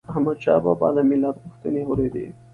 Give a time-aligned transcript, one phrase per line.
[0.11, 2.25] احمدشاه بابا به د ملت غوښتنې اوريدي